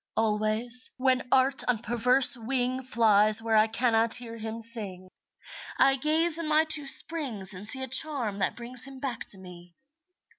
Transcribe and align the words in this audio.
Always, 0.17 0.89
when 0.97 1.27
Art 1.31 1.63
on 1.67 1.77
perverse 1.77 2.35
wing 2.35 2.81
Flies 2.81 3.39
where 3.39 3.55
I 3.55 3.67
cannot 3.67 4.15
hear 4.15 4.35
him 4.37 4.59
sing, 4.59 5.11
I 5.77 5.95
gaze 5.97 6.39
in 6.39 6.47
my 6.47 6.63
two 6.65 6.87
springs 6.87 7.53
and 7.53 7.67
see 7.67 7.83
A 7.83 7.87
charm 7.87 8.39
that 8.39 8.55
brings 8.55 8.85
him 8.85 8.99
back 8.99 9.25
to 9.27 9.37
me. 9.37 9.75